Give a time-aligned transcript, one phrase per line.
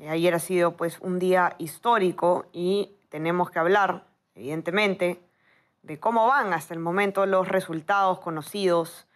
[0.00, 5.22] Eh, ayer ha sido pues un día histórico y tenemos que hablar, evidentemente,
[5.82, 9.06] de cómo van hasta el momento los resultados conocidos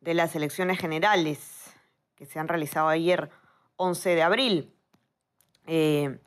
[0.00, 1.72] de las elecciones generales
[2.16, 3.30] que se han realizado ayer,
[3.76, 4.74] 11 de abril.
[5.66, 6.18] Eh,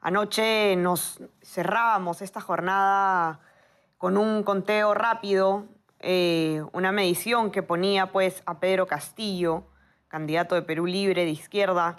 [0.00, 3.40] anoche nos cerrábamos esta jornada
[3.96, 5.66] con un conteo rápido
[6.00, 9.64] eh, una medición que ponía pues a Pedro Castillo,
[10.08, 11.96] candidato de Perú Libre de izquierda,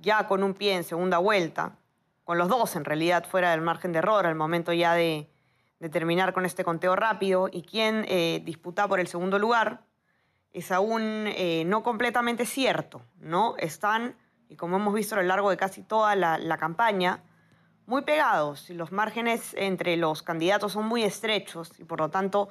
[0.00, 1.76] ya con un pie en segunda vuelta,
[2.24, 5.30] con los dos en realidad fuera del margen de error al momento ya de,
[5.90, 9.80] terminar con este conteo rápido, y quien eh, disputa por el segundo lugar
[10.52, 13.54] es aún eh, no completamente cierto, ¿no?
[13.56, 14.14] Están,
[14.48, 17.22] y como hemos visto a lo largo de casi toda la, la campaña,
[17.86, 22.50] muy pegados, y los márgenes entre los candidatos son muy estrechos, y por lo tanto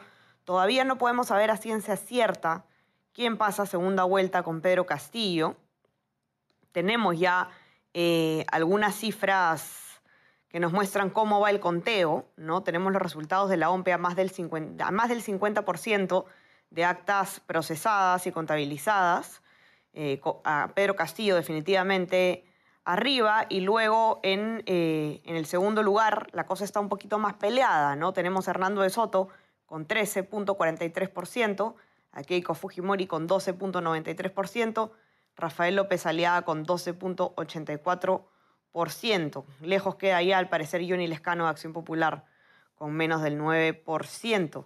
[0.50, 2.66] Todavía no podemos saber a ciencia cierta
[3.14, 5.58] quién pasa segunda vuelta con Pedro Castillo.
[6.72, 7.50] Tenemos ya
[7.94, 10.02] eh, algunas cifras
[10.50, 12.64] que nos muestran cómo va el conteo, ¿no?
[12.64, 15.64] Tenemos los resultados de la OMPE a más del 50%, más del 50
[16.72, 19.42] de actas procesadas y contabilizadas.
[19.94, 22.46] Eh, a Pedro Castillo definitivamente
[22.86, 27.36] arriba y luego en, eh, en, el segundo lugar la cosa está un poquito más
[27.36, 28.14] peleada, ¿no?
[28.14, 29.30] Tenemos a Hernando de Soto
[29.66, 31.76] con 13.43%,
[32.12, 34.92] a Keiko Fujimori con 12.93%,
[35.40, 39.46] Rafael López Aliaga con 12.84%.
[39.62, 42.26] Lejos queda ahí, al parecer, Johnny Lescano de Acción Popular
[42.76, 44.66] con menos del 9%.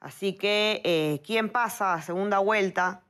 [0.00, 3.04] Así que, eh, ¿quién pasa a segunda vuelta?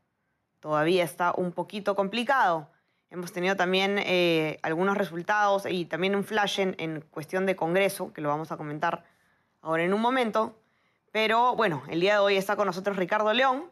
[0.61, 2.71] Todavía está un poquito complicado.
[3.11, 8.21] Hemos tenido también eh, algunos resultados y también un flash en cuestión de Congreso, que
[8.21, 9.05] lo vamos a comentar
[9.63, 10.61] ahora en un momento.
[11.11, 13.71] Pero bueno, el día de hoy está con nosotros Ricardo León,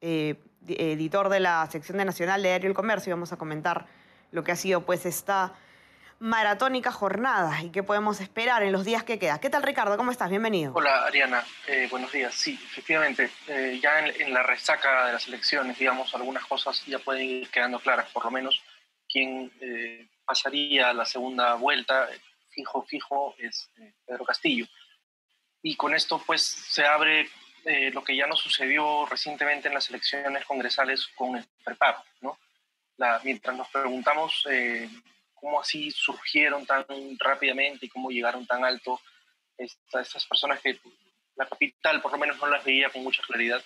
[0.00, 3.86] eh, editor de la sección de Nacional de Diario El Comercio, y vamos a comentar
[4.30, 5.54] lo que ha sido pues esta
[6.20, 9.38] maratónica jornada y qué podemos esperar en los días que quedan.
[9.40, 9.96] ¿Qué tal Ricardo?
[9.96, 10.30] ¿Cómo estás?
[10.30, 10.72] Bienvenido.
[10.74, 12.34] Hola Ariana, eh, buenos días.
[12.34, 17.24] Sí, efectivamente, eh, ya en, la resaca de las elecciones, digamos, algunas cosas ya pueden
[17.24, 18.62] ir quedando claras, por lo menos
[19.08, 19.52] quién
[20.24, 22.08] pasaría a la segunda vuelta,
[22.50, 23.68] fijo, fijo, es
[24.06, 24.66] Pedro Castillo
[25.64, 27.28] y con esto pues se abre
[27.64, 32.38] eh, lo que ya nos sucedió recientemente en las elecciones congresales con el PREPAP, ¿no?
[32.96, 34.88] La, mientras nos preguntamos eh,
[35.34, 36.84] cómo así surgieron tan
[37.18, 39.00] rápidamente y cómo llegaron tan alto
[39.56, 40.78] estas personas que
[41.36, 43.62] la capital por lo menos no las veía con mucha claridad,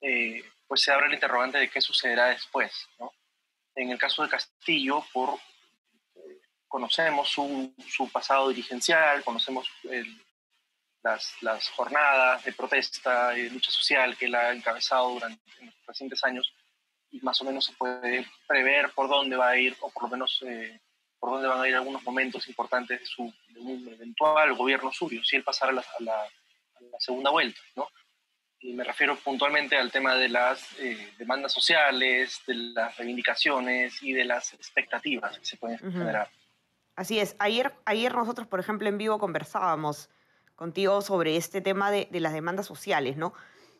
[0.00, 3.12] eh, pues se abre el interrogante de qué sucederá después, ¿no?
[3.74, 5.38] En el caso de Castillo, por
[6.66, 10.20] conocemos su, su pasado dirigencial, conocemos el,
[11.02, 16.22] las, jornadas de protesta y de lucha social que él ha encabezado durante los recientes
[16.24, 16.52] años
[17.10, 20.08] y más o menos se puede prever por dónde va a ir o por lo
[20.10, 20.80] menos eh,
[21.18, 23.22] por dónde van a ir algunos momentos importantes de, su,
[23.56, 26.28] un eventual gobierno suyo, si él pasara a la,
[26.98, 27.88] segunda vuelta, ¿no?
[28.60, 34.12] Y me refiero puntualmente al tema de las eh, demandas sociales, de las reivindicaciones y
[34.12, 36.28] de las expectativas que se pueden generar.
[36.96, 37.36] Así es.
[37.38, 40.10] Ayer, ayer nosotros, por ejemplo, en vivo conversábamos
[40.58, 43.32] contigo sobre este tema de, las demandas sociales, ¿no?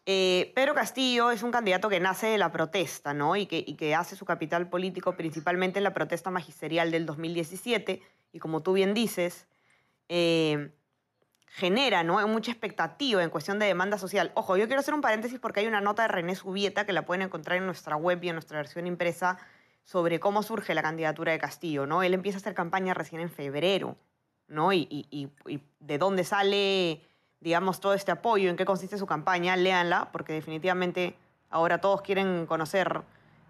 [0.06, 3.34] Eh, Pedro Castillo es un candidato que nace de la protesta, ¿no?
[3.34, 8.00] Y que, hace su capital político principalmente en la protesta magisterial del 2017.
[8.32, 9.48] Y como tú bien dices,
[10.08, 10.70] eh,
[11.48, 12.26] genera ¿no?
[12.28, 14.30] mucha expectativa en cuestión de demanda social.
[14.34, 17.04] Ojo, yo quiero hacer un paréntesis porque hay una nota de René Subieta que la
[17.04, 19.36] pueden encontrar en nuestra web y en nuestra versión impresa
[19.82, 21.86] sobre cómo surge la candidatura de Castillo.
[21.86, 22.04] ¿no?
[22.04, 23.96] Él empieza a hacer campaña recién en febrero.
[24.48, 24.72] ¿No?
[24.72, 25.30] Y,
[25.80, 27.00] de dónde sale,
[27.40, 31.14] digamos, todo este apoyo, en qué consiste su campaña, léanla, porque definitivamente
[31.50, 33.02] ahora todos quieren conocer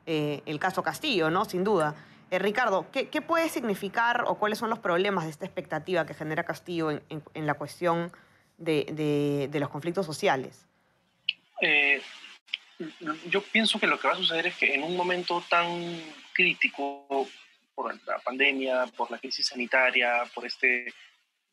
[0.06, 1.44] eh, el caso Castillo, ¿no?
[1.44, 1.94] Sin duda.
[2.30, 6.44] Eh, Ricardo, ¿qué, puede significar o cuáles son los problemas de esta expectativa que genera
[6.44, 8.12] Castillo en, la cuestión
[8.58, 10.66] de, los conflictos sociales?
[11.60, 12.02] Eh,
[13.26, 15.66] yo pienso que lo que va a suceder es que en un momento tan
[16.34, 17.26] crítico
[17.78, 20.92] por la pandemia, por la crisis sanitaria, por este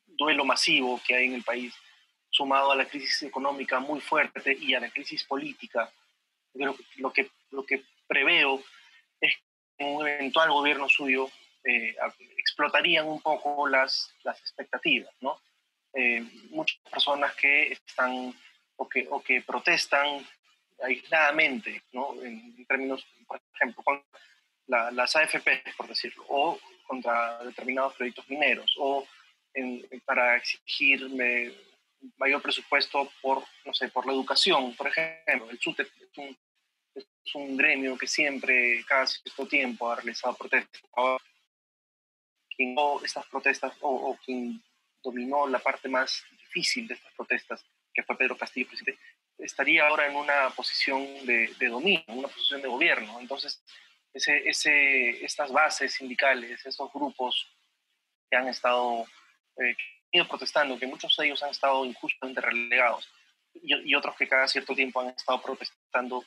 [0.07, 1.72] duelo masivo que hay en el país,
[2.31, 5.88] sumado a la crisis económica muy fuerte y a la crisis política,
[6.56, 8.60] lo que, lo que preveo
[9.22, 9.36] es
[9.77, 11.30] que un eventual gobierno suyo,
[11.63, 11.95] eh,
[12.39, 15.39] explotarían un poco las, las expectativas, ¿no?
[16.50, 18.33] muchas personas que están
[18.78, 20.28] o que, o que protestan
[20.81, 22.21] aisladamente, ¿no?
[22.21, 24.04] En, términos, por ejemplo, con
[24.67, 29.07] las AFP, por decirlo, o contra determinados proyectos mineros, o
[30.06, 31.09] para exigir
[32.17, 35.50] mayor presupuesto por, no sé, por la educación, por ejemplo.
[35.50, 36.38] El SUTEP es un,
[36.94, 40.81] es un gremio que siempre, cada cierto tiempo, ha realizado protestas.
[42.56, 44.61] Quien estas protestas, o, o quien
[45.03, 49.01] dominó la parte más difícil de estas protestas, que fue Pedro Castillo, presidente,
[49.38, 53.19] estaría ahora en una posición de, de dominio, en una posición de gobierno.
[53.19, 53.61] Entonces,
[54.15, 57.47] ese, ese, estas bases sindicales, estos grupos
[58.29, 59.06] que han estado
[59.57, 59.75] eh,
[60.27, 63.09] protestando, que muchos de ellos han estado injustamente relegados
[63.53, 66.23] y, otros que cada cierto tiempo han estado protestando,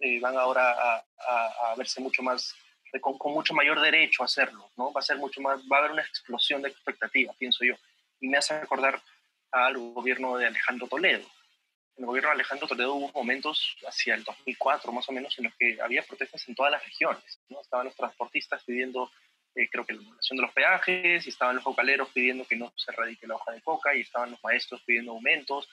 [0.00, 2.54] eh, van ahora a, verse mucho más,
[3.00, 4.92] con, con, mucho mayor derecho a hacerlo, ¿no?
[4.92, 7.74] Va a ser mucho más, va a haber una explosión de expectativas, pienso yo.
[8.20, 9.00] Y me hace recordar
[9.52, 11.26] al gobierno de Alejandro Toledo.
[11.96, 15.44] En el gobierno de Alejandro Toledo hubo momentos hacia el 2004 más o menos en
[15.44, 17.40] los que había protestas en todas las regiones.
[17.48, 17.60] ¿no?
[17.62, 19.10] Estaban los transportistas pidiendo,
[19.54, 22.70] eh, creo que la anulación de los peajes, y estaban los focaleros pidiendo que no
[22.76, 25.70] se erradique la hoja de coca, y estaban los maestros pidiendo aumentos.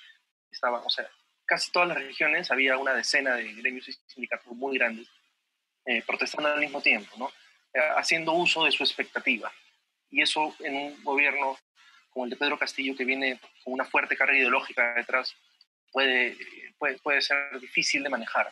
[0.50, 1.10] Estaban, o sea,
[1.46, 5.10] casi todas las regiones había una decena de gremios y sindicatos muy grandes
[5.86, 7.30] eh, protestando al mismo tiempo, ¿no?
[7.74, 9.52] Eh, haciendo uso de su expectativa.
[10.10, 11.58] Y eso en un gobierno
[12.12, 15.36] como el de Pedro Castillo, que viene con una fuerte carga ideológica detrás,
[15.94, 16.38] puede,
[16.78, 18.52] puede, puede ser difícil de manejar,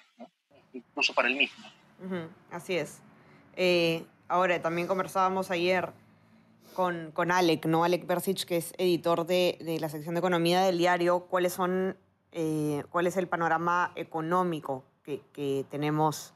[0.71, 1.67] incluso para él mismo.
[2.51, 3.01] así es.
[3.57, 5.89] Eh, ahora, también conversábamos ayer
[6.73, 7.83] con, con Alec, ¿no?
[7.83, 11.97] Alec Persich, que es editor de, de, la sección de economía del diario, cuáles son,
[12.31, 16.33] eh, cuál es el panorama económico que, que tenemos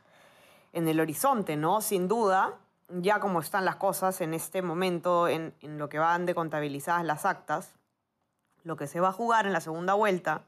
[0.74, 1.80] en el horizonte, ¿no?
[1.80, 2.60] Sin duda,
[2.90, 7.26] ya como están las cosas en este momento, en, lo que van de contabilizadas las
[7.26, 7.74] actas,
[8.64, 10.44] lo que se va a jugar en la segunda vuelta,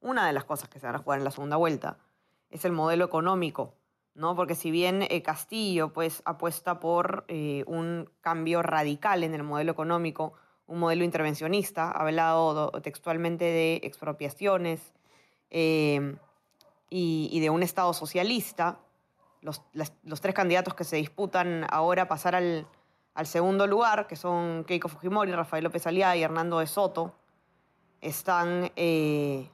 [0.00, 1.98] una de las cosas que se van a jugar en la segunda vuelta,
[2.50, 3.74] es el modelo económico,
[4.14, 4.34] ¿no?
[4.34, 9.72] Porque si bien eh, Castillo pues, apuesta por eh, un cambio radical en el modelo
[9.72, 10.34] económico,
[10.66, 14.94] un modelo intervencionista, ha hablado textualmente de expropiaciones
[15.50, 16.16] eh,
[16.88, 18.80] y de un Estado socialista,
[19.42, 22.66] los, los, tres candidatos que se disputan ahora pasar al,
[23.14, 27.14] al, segundo lugar, que son Keiko Fujimori, Rafael López Aliá y Hernando de Soto,
[28.00, 29.50] están, eh,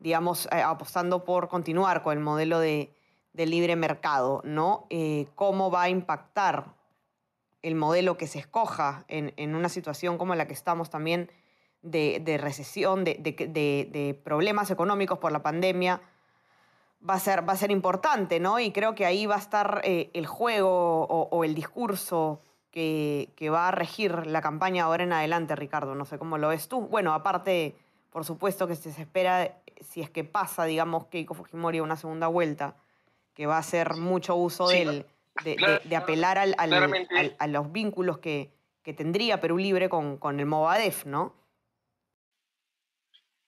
[0.00, 2.92] digamos, eh, apostando por continuar con el modelo de,
[3.32, 4.86] de libre mercado, ¿no?
[4.90, 6.74] Eh, ¿Cómo va a impactar
[7.62, 11.30] el modelo que se escoja en, en, una situación como la que estamos también
[11.82, 16.00] de, de recesión, de, de problemas económicos por la pandemia?
[17.08, 18.58] va a ser, va a ser importante, ¿no?
[18.58, 23.50] Y creo que ahí va a estar eh, el juego o, el discurso que, que,
[23.50, 25.94] va a regir la campaña ahora en adelante, Ricardo.
[25.94, 26.82] No sé cómo lo ves tú.
[26.82, 27.76] Bueno, aparte,
[28.10, 32.26] por supuesto que se espera, si es que pasa, digamos, Keiko Fujimori a una segunda
[32.26, 32.76] vuelta,
[33.34, 35.06] que va a hacer mucho uso de,
[35.44, 38.52] de, apelar al, a los vínculos que,
[38.82, 41.34] que, tendría Perú Libre con, con el Movadef, ¿no?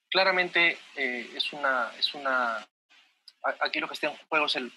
[0.09, 2.65] Claramente eh, es, una, es una
[3.59, 4.71] aquí lo que está en juego es el,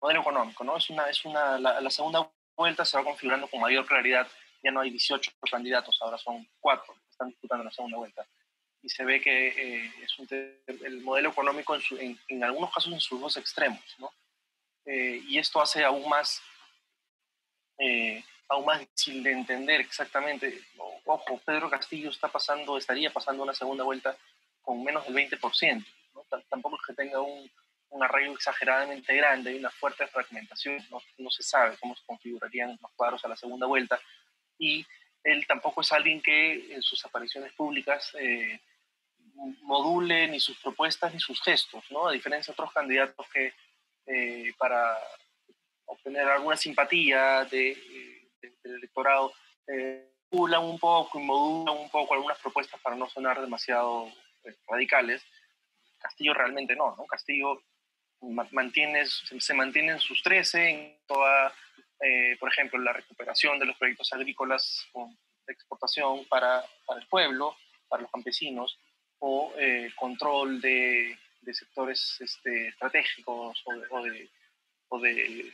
[0.00, 0.76] modelo económico, ¿no?
[0.76, 4.26] Es una, es una, la, segunda vuelta se va configurando con mayor claridad,
[4.64, 8.26] ya no hay 18 candidatos, ahora son cuatro que están disputando la segunda vuelta.
[8.82, 13.00] Y se ve que eh, es un, el modelo económico en, en, algunos casos en
[13.00, 14.10] sus dos extremos, ¿no?
[14.86, 16.42] Eh, y esto hace aún más,
[17.78, 20.62] eh, aún más difícil de entender exactamente.
[21.04, 24.16] Ojo, Pedro Castillo está pasando, estaría pasando una segunda vuelta
[24.62, 25.84] con menos del 20%.
[26.14, 26.24] ¿no?
[26.48, 27.50] Tampoco es que tenga un,
[27.90, 32.78] un arraigo exageradamente grande, hay una fuerte fragmentación, no, no, se sabe cómo se configurarían
[32.80, 34.00] los cuadros a la segunda vuelta,
[34.58, 34.86] y
[35.24, 38.60] él tampoco es alguien que en sus apariciones públicas eh,
[39.62, 42.08] module ni sus propuestas ni sus gestos, ¿no?
[42.08, 43.52] a diferencia de otros candidatos que
[44.06, 44.98] eh, para
[45.86, 47.76] obtener alguna simpatía de,
[48.62, 49.32] del electorado
[49.66, 54.08] eh, modulan un poco y modulan un poco algunas propuestas para no sonar demasiado
[54.44, 55.22] eh, radicales.
[55.98, 57.04] Castillo realmente no, ¿no?
[57.06, 57.62] Castillo
[58.52, 61.52] mantiene, se mantienen sus 13 en toda,
[62.00, 64.86] eh, por ejemplo, la recuperación de los proyectos agrícolas
[65.46, 67.56] de exportación para, para el pueblo,
[67.88, 68.78] para los campesinos,
[69.20, 74.30] o eh, control de, de, sectores este, estratégicos o de, o de,
[74.88, 75.52] o de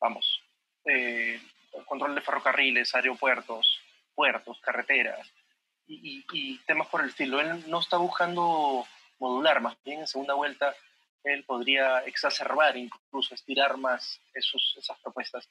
[0.00, 0.40] vamos,
[0.84, 1.40] eh,
[1.86, 3.80] control de ferrocarriles, aeropuertos,
[4.14, 5.32] puertos, carreteras
[5.86, 7.40] y, y, temas por el estilo.
[7.40, 8.86] Él no está buscando
[9.18, 10.74] modular, más bien en segunda vuelta
[11.24, 15.48] él podría exacerbar, incluso estirar más esos, esas propuestas.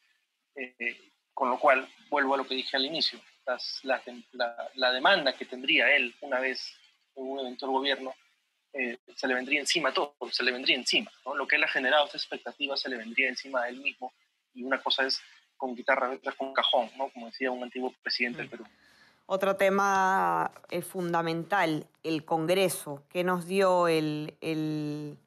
[0.56, 3.20] Eh, con lo cual, vuelvo a lo que dije al inicio,
[3.82, 6.78] la, demanda que tendría él una vez
[7.16, 8.14] un eventual gobierno,
[8.74, 11.12] eh, se le vendría encima todo, se le vendría encima.
[11.36, 14.14] Lo que él ha generado, esa expectativa, se le vendría encima a él mismo.
[14.54, 15.22] Y una cosa es
[15.58, 17.10] con guitarra, otra con cajón, ¿no?
[17.10, 18.52] como decía un antiguo presidente del mm.
[18.52, 18.66] Perú.
[19.26, 23.04] Otro tema eh, fundamental, el Congreso.
[23.10, 25.18] ¿Qué nos dio el, el,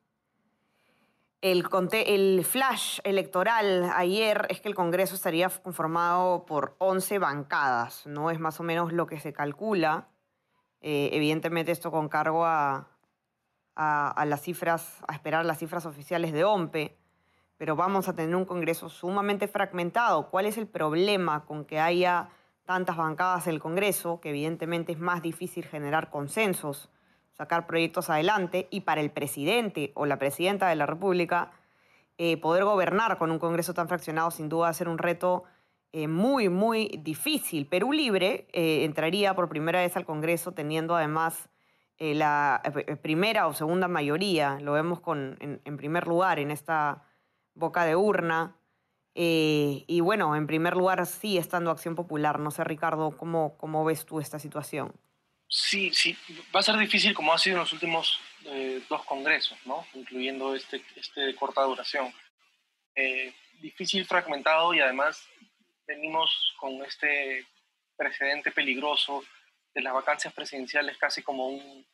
[1.40, 4.46] el, flash electoral ayer?
[4.50, 8.30] Es que el Congreso estaría conformado por 11 bancadas, ¿no?
[8.30, 10.08] Es más o menos lo que se calcula.
[10.80, 12.88] Eh, evidentemente esto con cargo a,
[13.76, 16.96] las cifras, a esperar las cifras oficiales de OMPE,
[17.56, 20.30] pero vamos a tener un Congreso sumamente fragmentado.
[20.30, 22.28] ¿Cuál es el problema con que haya
[22.64, 26.90] tantas bancadas del Congreso, que evidentemente es más difícil generar consensos,
[27.32, 31.52] sacar proyectos adelante, y para el presidente o la presidenta de la República,
[32.18, 35.44] eh, poder gobernar con un Congreso tan fraccionado sin duda va a ser un reto
[35.96, 37.66] eh, muy, muy difícil.
[37.66, 41.48] Perú Libre eh, entraría por primera vez al Congreso teniendo además
[41.98, 42.60] la
[43.00, 47.06] primera o segunda mayoría, lo vemos con, en primer lugar en esta
[47.54, 48.54] boca de urna.
[49.14, 52.38] Eh, y bueno, en primer lugar, sí, estando Acción Popular.
[52.38, 54.92] No sé, Ricardo, ¿cómo, cómo ves tú esta situación?
[55.48, 56.16] Sí, sí,
[56.54, 59.86] va a ser difícil como ha sido en los últimos eh, dos congresos, ¿no?
[59.94, 62.12] incluyendo este, este de corta duración.
[62.94, 65.26] Eh, difícil, fragmentado y además
[65.86, 67.46] venimos con este
[67.96, 69.24] precedente peligroso
[69.74, 71.86] de las vacancias presidenciales casi como, un,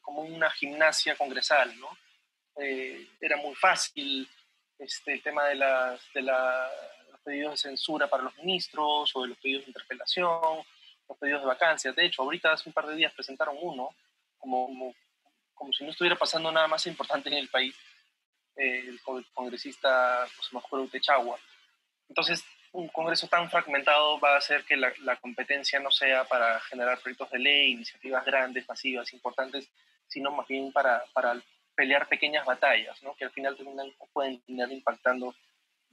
[0.00, 1.78] como, una gimnasia congresal.
[1.78, 1.88] ¿no?
[3.20, 4.28] era muy fácil
[4.78, 9.28] este, el tema de, las, de los pedidos de censura para los ministros o de
[9.28, 10.64] los pedidos de interpelación,
[11.08, 11.96] los pedidos de vacancias.
[11.96, 13.94] De hecho, ahorita hace un par de días presentaron uno,
[14.38, 14.94] como,
[15.54, 17.74] como, si no estuviera pasando nada más importante en el país,
[18.56, 19.00] eh, el
[19.32, 21.38] congresista José Manuel Techagua.
[22.08, 26.98] Entonces, un Congreso tan fragmentado va a hacer que la, competencia no sea para generar
[27.00, 29.68] proyectos de ley, iniciativas grandes, masivas, importantes,
[30.06, 31.02] sino más bien para,
[31.74, 33.14] pelear pequeñas batallas, ¿no?
[33.14, 33.56] que al final
[34.12, 35.34] pueden terminar impactando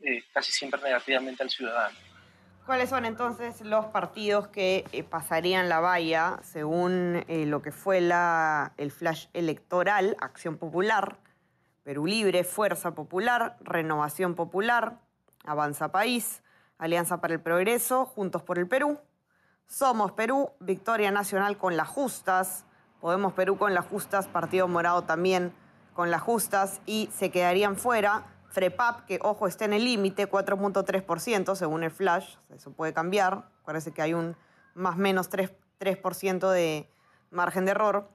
[0.01, 1.97] eh, casi siempre negativamente al ciudadano.
[2.65, 8.01] ¿Cuáles son entonces los partidos que eh, pasarían la valla según eh, lo que fue
[8.01, 10.17] la, el flash electoral?
[10.19, 11.17] Acción Popular,
[11.83, 14.97] Perú Libre, Fuerza Popular, Renovación Popular,
[15.45, 16.43] Avanza País,
[16.77, 18.99] Alianza para el Progreso, Juntos por el Perú,
[19.67, 22.65] Somos Perú, Victoria Nacional con las Justas,
[22.99, 25.53] Podemos Perú con las Justas, Partido Morado también
[25.93, 28.25] con las justas y se quedarían fuera.
[28.49, 33.91] FREPAP, que ojo, está en el límite, 4.3% según el flash, eso puede cambiar, parece
[33.91, 34.35] que hay un
[34.73, 35.99] más menos 3%, 3
[36.53, 36.89] de
[37.31, 38.09] margen de error.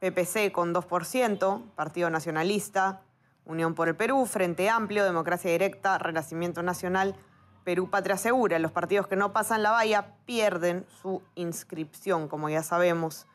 [0.00, 3.02] PPC con 2%, Partido Nacionalista,
[3.44, 7.16] Unión por el Perú, Frente Amplio, Democracia Directa, Renacimiento Nacional,
[7.70, 8.58] Perú Patria Segura.
[8.58, 13.28] Los partidos que no pasan la valla pierden su inscripción, como ya sabemos.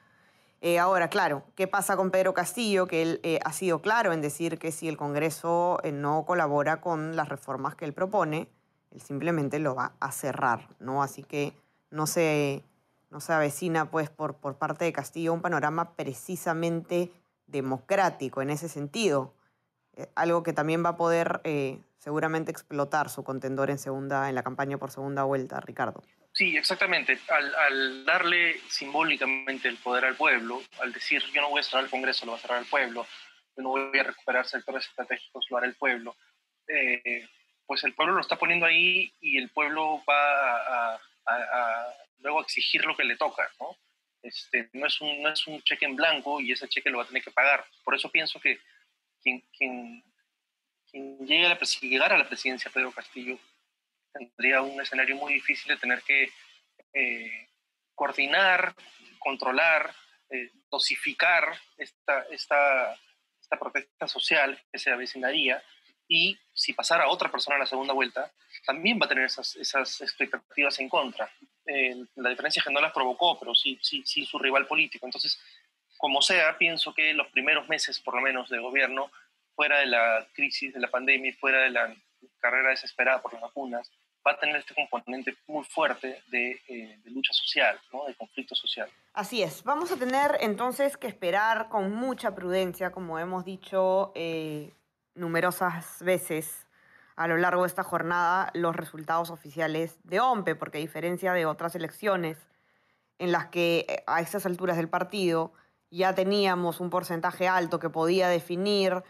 [0.59, 2.85] Eh, ahora, claro, ¿qué pasa con Pedro Castillo?
[2.85, 6.81] Que él eh, ha sido claro en decir que si el Congreso eh, no colabora
[6.81, 8.49] con las reformas que él propone,
[8.91, 11.01] él simplemente lo va a cerrar, ¿no?
[11.01, 11.53] Así que
[11.89, 12.61] no se,
[13.11, 17.09] no se avecina, pues, por, por parte de Castillo un panorama precisamente
[17.47, 19.31] democrático en ese sentido.
[20.15, 21.41] Algo que también va a poder
[21.99, 26.03] seguramente explotar su contendor en, segunda, en la campaña por segunda vuelta, Ricardo.
[26.35, 27.17] Sí, exactamente.
[27.29, 31.89] Al, darle simbólicamente el poder al pueblo, al decir yo no voy a cerrar el
[31.89, 33.07] Congreso, lo va a cerrar el pueblo,
[33.55, 36.15] yo no voy a recuperar sectores estratégicos, lo hará el pueblo,
[36.67, 37.25] eh,
[37.65, 40.99] pues el pueblo lo está poniendo ahí y el pueblo va a,
[42.19, 43.77] luego exigir lo que le toca, ¿no?
[44.21, 47.05] Este, no, es un, no es un cheque en blanco y ese cheque lo va
[47.05, 47.63] a tener que pagar.
[47.83, 48.59] Por eso pienso que
[49.25, 50.03] quien, quien,
[50.89, 53.39] quien llegue a la, llegara a la presidencia, Pedro Castillo,
[54.13, 56.29] tendría un escenario muy difícil de tener que
[56.93, 57.49] eh,
[57.95, 58.75] coordinar,
[59.17, 59.93] controlar,
[60.29, 62.93] eh, dosificar esta, esta,
[63.41, 65.61] esta protesta social que se avecinaría
[66.07, 68.31] y si pasara otra persona a la segunda vuelta,
[68.63, 71.27] también va a tener esas, esas expectativas en contra.
[71.65, 75.07] Eh, la diferencia es que no las provocó, pero sí, sí, sí su rival político.
[75.07, 75.39] Entonces,
[76.05, 79.09] como sea, pienso que los primeros meses, por lo menos, de gobierno,
[79.55, 81.95] fuera de la crisis de la pandemia, fuera de la
[82.37, 83.91] carrera desesperada por las vacunas,
[84.25, 88.05] va a tener este componente muy fuerte de, eh, lucha social, ¿no?
[88.05, 88.87] de conflicto social.
[89.13, 94.75] Así es, vamos a tener entonces que esperar con mucha prudencia, como hemos dicho eh,
[95.15, 96.67] numerosas veces
[97.15, 101.47] a lo largo de esta jornada, los resultados oficiales de OMPE, porque a diferencia de
[101.47, 102.37] otras elecciones
[103.17, 105.51] en las que eh, a estas alturas del partido
[105.91, 109.03] ya teníamos un porcentaje alto que podía definir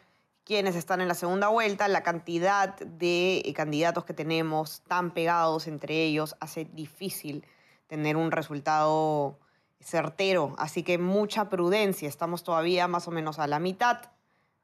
[0.45, 5.67] quienes están en la segunda vuelta, la cantidad de eh, candidatos que tenemos tan pegados
[5.67, 7.45] entre ellos hace difícil
[7.87, 9.39] tener un resultado
[9.79, 10.55] certero.
[10.57, 14.11] Así que mucha prudencia, estamos todavía más o menos a la mitad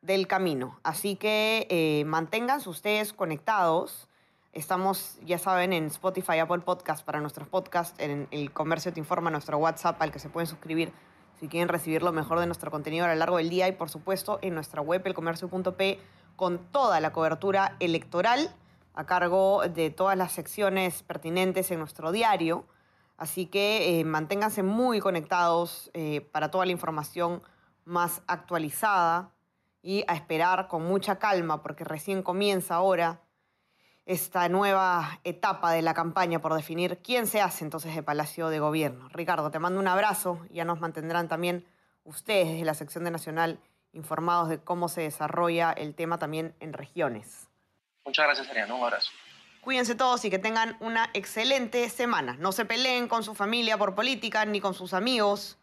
[0.02, 0.80] del camino.
[0.84, 4.08] Así que eh, manténganse ustedes conectados.
[4.54, 9.32] Estamos, ya saben, en Spotify, Apple Podcast para nuestros podcasts, en el Comercio Te Informa,
[9.32, 10.92] nuestro WhatsApp al que se pueden suscribir
[11.42, 13.90] si quieren recibir lo mejor de nuestro contenido a lo largo del día y por
[13.90, 16.00] supuesto en nuestra web elcomercio.p
[16.36, 18.54] con toda la cobertura electoral
[18.94, 22.66] a cargo de todas las secciones pertinentes en nuestro diario.
[23.18, 27.42] Así que eh, manténganse muy conectados eh, para toda la información
[27.86, 29.32] más actualizada
[29.82, 33.20] y a esperar con mucha calma porque recién comienza ahora
[34.06, 38.60] esta nueva etapa de la campaña por definir quién se hace entonces de Palacio de
[38.60, 39.10] Gobierno.
[39.10, 41.66] Ricardo, te mando un abrazo, ya nos mantendrán también
[42.04, 43.60] ustedes desde la sección de Nacional
[43.94, 47.48] informados de cómo se desarrolla el tema también en regiones.
[48.06, 49.12] Muchas gracias, Ariana, un abrazo.
[49.62, 52.36] Cuídense todos y que tengan una excelente semana.
[52.40, 55.60] No se peleen con su familia por política ni con sus amigos.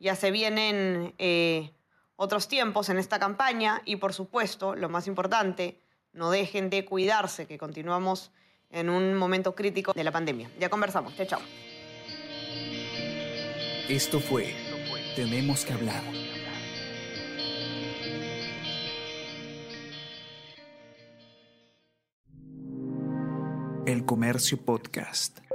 [0.00, 1.72] Ya se vienen eh,
[2.16, 5.80] otros tiempos en esta campaña y por supuesto, lo más importante,
[6.16, 8.32] no dejen de cuidarse, que continuamos
[8.70, 10.50] en un momento crítico de la pandemia.
[10.58, 11.14] Ya conversamos.
[11.16, 11.40] Chao, chao.
[13.88, 14.52] Esto fue
[15.14, 16.02] Tenemos que hablar.
[23.86, 25.45] El Comercio Podcast.